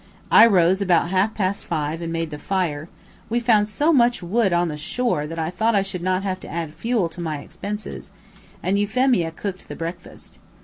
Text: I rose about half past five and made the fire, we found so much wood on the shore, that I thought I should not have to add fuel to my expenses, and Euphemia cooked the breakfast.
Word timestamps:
I 0.31 0.47
rose 0.47 0.81
about 0.81 1.11
half 1.11 1.35
past 1.35 1.63
five 1.63 2.01
and 2.01 2.11
made 2.11 2.31
the 2.31 2.39
fire, 2.39 2.89
we 3.29 3.39
found 3.39 3.69
so 3.69 3.93
much 3.93 4.23
wood 4.23 4.51
on 4.51 4.67
the 4.67 4.75
shore, 4.75 5.27
that 5.27 5.37
I 5.37 5.51
thought 5.51 5.75
I 5.75 5.83
should 5.83 6.01
not 6.01 6.23
have 6.23 6.39
to 6.39 6.49
add 6.49 6.73
fuel 6.73 7.07
to 7.09 7.21
my 7.21 7.37
expenses, 7.37 8.09
and 8.63 8.79
Euphemia 8.79 9.29
cooked 9.29 9.67
the 9.67 9.75
breakfast. 9.75 10.39